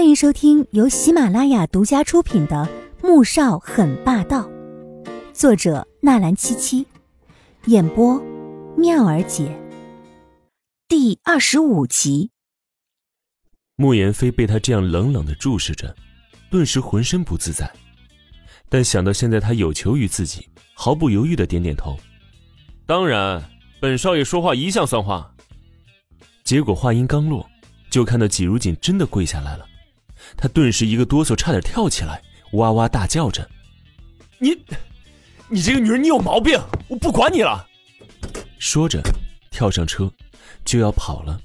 [0.00, 2.66] 欢迎收听由喜马拉雅独家出品的
[3.06, 4.48] 《穆少很霸道》，
[5.34, 6.86] 作者纳兰七七，
[7.66, 8.18] 演播
[8.78, 9.54] 妙儿姐。
[10.88, 12.30] 第二十五集，
[13.76, 15.94] 穆言飞被他这样冷冷的注视着，
[16.50, 17.70] 顿时浑身不自在。
[18.70, 21.94] 但想到现在他有求于自己，毫不犹豫的点点头。
[22.86, 23.44] 当然，
[23.82, 25.34] 本少爷说话一向算话。
[26.42, 27.46] 结果话音刚落，
[27.90, 29.66] 就看到季如锦真的跪下来了。
[30.36, 33.48] 他顿时一个哆嗦，差点跳起来，哇哇大叫着
[34.38, 34.56] ：“你，
[35.48, 36.60] 你这个女人，你有毛病！
[36.88, 37.66] 我不管你了！”
[38.58, 39.00] 说着，
[39.50, 40.10] 跳上车，
[40.64, 41.40] 就要跑了。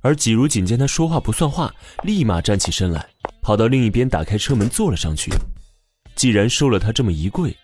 [0.00, 3.08] 而季如锦见他说话不算话，立马站起身来，
[3.42, 5.32] 跑到另一边，打开车门坐了上去。
[6.14, 7.56] 既然受了他这么一跪，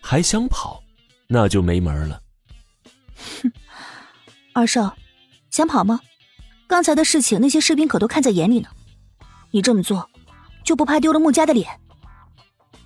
[0.00, 0.82] 还想跑，
[1.28, 2.20] 那就没门了。
[3.42, 3.52] 哼，
[4.54, 4.96] 二少，
[5.50, 6.00] 想跑吗？
[6.66, 8.68] 刚才的事情，那些士兵可都看在眼里呢。
[9.52, 10.08] 你这么做，
[10.64, 11.68] 就不怕丢了穆家的脸？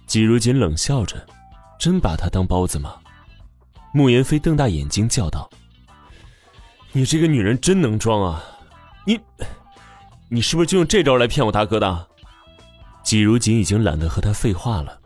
[0.07, 1.25] 季如锦冷笑着，
[1.79, 2.97] 真把他当包子吗？
[3.93, 5.49] 穆言飞瞪大眼睛叫道
[6.91, 8.45] ：“你这个女人真能装啊！
[9.07, 9.19] 你，
[10.29, 12.09] 你是不是就用这招来骗我大哥的？”
[13.05, 15.01] 季如锦已经懒得和他废话了。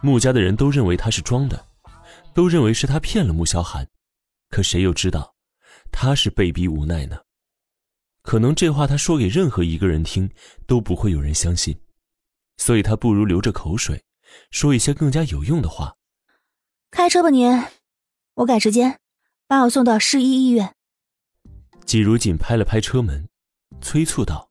[0.00, 1.62] 穆家的人都认为他是装的，
[2.32, 3.86] 都认为是他骗了穆萧寒，
[4.48, 5.34] 可谁又知道，
[5.92, 7.18] 他是被逼无奈呢？
[8.22, 10.30] 可能这话他说给任何一个人听
[10.66, 11.76] 都不会有人相信，
[12.56, 14.04] 所以他不如流着口水，
[14.50, 15.96] 说一些更加有用的话。
[16.90, 17.50] 开车吧，您，
[18.34, 19.00] 我赶时间，
[19.46, 20.74] 把我送到市一医院。
[21.84, 23.28] 季如锦拍了拍车门，
[23.80, 24.50] 催促道：“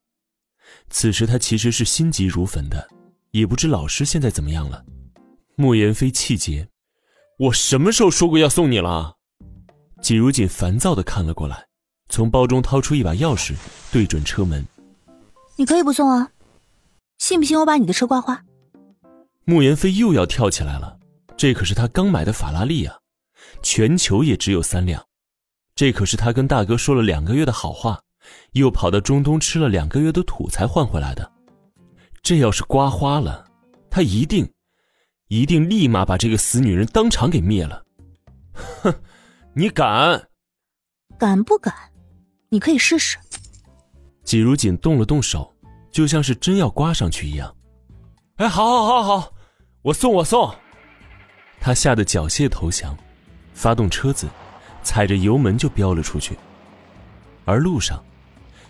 [0.90, 2.88] 此时他其实是心急如焚的，
[3.30, 4.84] 也不知老师现在怎么样了。”
[5.56, 6.68] 莫言飞气结
[7.38, 9.16] ：“我什么时候说过要送你了？”
[10.02, 11.68] 季如锦烦躁的看了过来。
[12.12, 13.54] 从包中掏出一把钥匙，
[13.90, 14.62] 对准车门。
[15.56, 16.30] 你可以不送啊，
[17.16, 18.44] 信不信我把你的车刮花？
[19.46, 20.98] 穆言飞又要跳起来了，
[21.38, 22.98] 这可是他刚买的法拉利啊，
[23.62, 25.02] 全球也只有三辆，
[25.74, 27.98] 这可是他跟大哥说了两个月的好话，
[28.52, 31.32] 又跑到中东吃了两个月的土才换回来的。
[32.22, 33.42] 这要是刮花了，
[33.88, 34.46] 他一定，
[35.28, 37.82] 一定立马把这个死女人当场给灭了。
[38.82, 38.94] 哼，
[39.54, 40.28] 你敢？
[41.18, 41.74] 敢不敢？
[42.52, 43.16] 你可以试试。
[44.24, 45.50] 季如锦动了动手，
[45.90, 47.56] 就像是真要刮上去一样。
[48.36, 49.32] 哎，好，好，好，好，
[49.80, 50.54] 我送，我送。
[51.58, 52.94] 他吓得缴械投降，
[53.54, 54.28] 发动车子，
[54.82, 56.36] 踩着油门就飙了出去。
[57.46, 58.04] 而路上，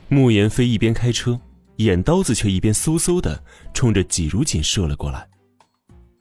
[0.09, 1.41] 穆言飞一边开车，
[1.79, 3.43] 眼刀子却一边嗖嗖的
[3.75, 5.29] 冲着季如锦射了过来。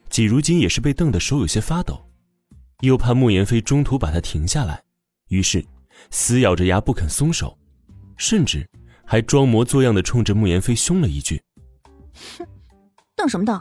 [0.09, 2.09] 季如锦也是被瞪得手有些发抖，
[2.79, 4.81] 又怕穆言飞中途把他停下来，
[5.28, 5.63] 于是。
[6.09, 7.57] 死咬着牙不肯松手，
[8.18, 8.68] 甚至
[9.06, 11.41] 还装模作样的冲着慕言飞凶了一句
[12.38, 12.47] ：“哼，
[13.16, 13.56] 瞪什么瞪？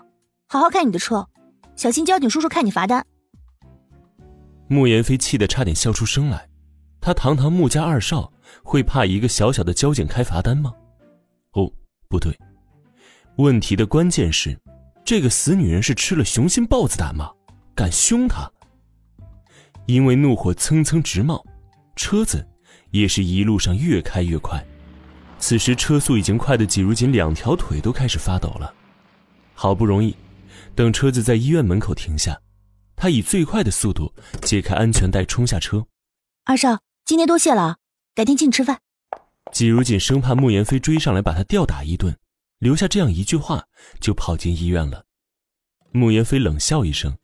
[0.48, 1.28] 好好开你的车，
[1.76, 3.06] 小心交警叔叔看你罚单。”
[4.68, 6.48] 慕言飞气得差点笑出声来。
[7.00, 8.30] 他堂堂穆家二少，
[8.62, 10.74] 会怕一个小小的交警开罚单吗？
[11.52, 11.72] 哦，
[12.08, 12.38] 不对，
[13.36, 14.60] 问题的关键是，
[15.02, 17.32] 这个死女人是吃了雄心豹子胆吗？
[17.74, 18.50] 敢凶他？
[19.86, 21.42] 因为怒火蹭蹭直冒。
[21.96, 22.46] 车子
[22.90, 24.64] 也是一路上越开越快，
[25.38, 28.74] 此时车速已经快的季如锦两条腿都开始发抖了。
[29.54, 30.16] 好不容易，
[30.74, 32.40] 等车子在医院门口停下，
[32.96, 34.12] 他以最快的速度
[34.42, 35.86] 解开安全带冲下车。
[36.44, 37.76] 二少，今天多谢了，
[38.14, 38.80] 改天请你吃饭。
[39.52, 42.16] 季如锦生怕穆言飞追上来把他吊打一顿，
[42.58, 43.64] 留下这样一句话
[44.00, 45.04] 就跑进医院了。
[45.92, 47.16] 穆言飞冷笑一声，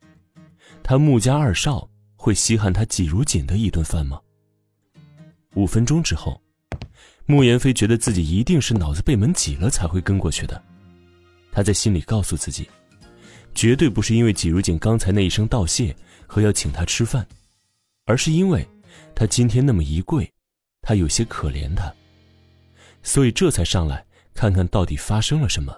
[0.83, 4.19] 他穆家二少会稀罕他季如锦的一顿饭吗？
[5.57, 6.39] 五分钟之后，
[7.25, 10.63] 穆言飞觉得自己一定是脑子被门挤了才会跟过去的。
[11.51, 12.69] 他在心里告诉自己，
[13.55, 15.95] 绝对不是因为季如锦刚才那一声道谢
[16.27, 17.27] 和要请他吃饭，
[18.05, 18.63] 而是因为
[19.15, 20.31] 他今天那么一跪，
[20.83, 21.91] 他有些可怜他，
[23.01, 25.75] 所以这才上来看看到底发生了什么。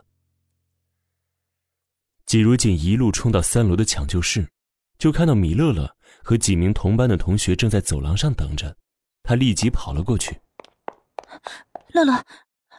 [2.25, 4.45] 季如锦一路冲到三楼的抢救室，
[4.97, 5.89] 就看到米乐乐
[6.21, 8.75] 和几名同班的同学正在走廊上等着。
[9.29, 10.39] 他立即跑了过去。
[11.93, 12.23] 乐乐，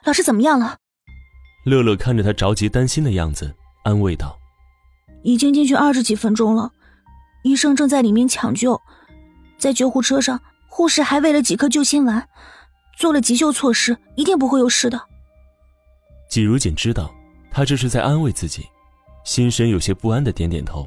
[0.02, 0.78] 老师怎么样了？
[1.64, 3.54] 乐乐看着他着急担心的样子，
[3.84, 4.36] 安慰道
[5.22, 6.72] ：“已经进去二十几分钟了，
[7.44, 8.80] 医生正在里面抢救，
[9.58, 12.28] 在救护车上，护士还喂了几颗救心丸，
[12.98, 15.00] 做了急救措施，一定不会有事的。”
[16.28, 17.14] 季如锦知道
[17.52, 18.66] 他这是在安慰自己，
[19.22, 20.84] 心神有些不安的点点头。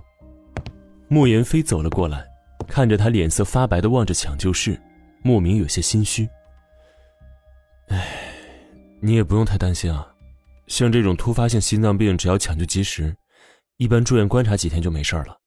[1.08, 2.26] 莫言飞走了过来，
[2.68, 4.78] 看着他脸色发白的望着抢救室。
[5.24, 6.28] 莫名有些心虚。
[7.88, 8.08] 哎，
[9.02, 10.08] 你也不用太担心啊，
[10.68, 13.16] 像这种突发性心脏病，只要抢救及时，
[13.78, 15.40] 一般住院观察几天就没事了。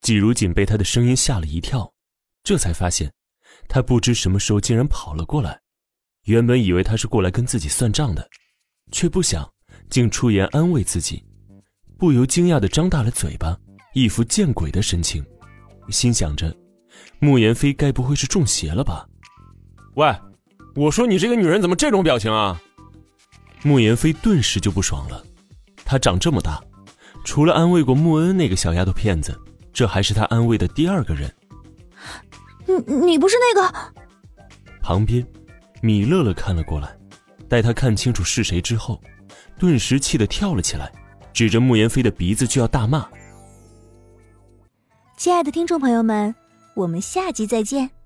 [0.00, 1.92] 季如锦被他的声音吓了一跳，
[2.42, 3.12] 这才发现，
[3.68, 5.60] 他不知什么时候竟然跑了过来。
[6.24, 8.28] 原本以为他是过来跟自己算账的，
[8.92, 9.50] 却不想
[9.88, 11.24] 竟出言安慰自己，
[11.98, 13.58] 不由惊讶的张大了嘴巴，
[13.94, 15.24] 一副见鬼的神情，
[15.88, 16.54] 心想着：
[17.20, 19.06] 穆言飞该不会是中邪了吧？
[19.94, 20.12] 喂，
[20.74, 22.60] 我说你这个女人怎么这种表情啊？
[23.62, 25.22] 穆言飞顿时就不爽了，
[25.84, 26.58] 他长这么大，
[27.24, 29.38] 除了安慰过穆恩那个小丫头片子，
[29.70, 31.30] 这还是他安慰的第二个人。
[32.66, 33.92] 你你不是那个？
[34.80, 35.26] 旁边，
[35.82, 36.96] 米乐乐看了过来，
[37.48, 38.98] 待他看清楚是谁之后，
[39.58, 40.90] 顿时气得跳了起来，
[41.34, 43.06] 指着穆言飞的鼻子就要大骂。
[45.18, 46.34] 亲爱的听众朋友们，
[46.80, 47.99] 我们下集再见。